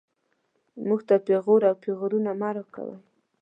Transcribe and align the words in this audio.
موږ 0.87 0.99
ته 1.07 1.15
پېغور 1.25 1.61
او 1.69 1.75
پېغورونه 1.83 2.31
مه 2.39 2.49
راکوئ 2.55 2.95